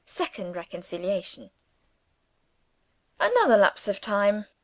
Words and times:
Second 0.03 0.55
reconciliation. 0.55 1.51
Another 3.19 3.55
lapse 3.55 3.87
of 3.87 4.01
time. 4.01 4.47